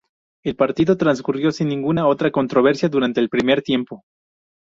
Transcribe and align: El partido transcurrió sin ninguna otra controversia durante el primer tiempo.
El 0.43 0.55
partido 0.55 0.97
transcurrió 0.97 1.51
sin 1.51 1.67
ninguna 1.67 2.07
otra 2.07 2.31
controversia 2.31 2.89
durante 2.89 3.19
el 3.19 3.29
primer 3.29 3.61
tiempo. 3.61 4.03